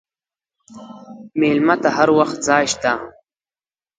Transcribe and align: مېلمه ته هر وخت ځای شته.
مېلمه 1.39 1.75
ته 1.81 1.89
هر 1.97 2.09
وخت 2.19 2.37
ځای 2.47 2.65
شته. 2.73 2.91